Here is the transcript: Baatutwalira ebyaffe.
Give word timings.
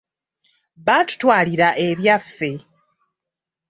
Baatutwalira 0.85 1.67
ebyaffe. 1.87 2.51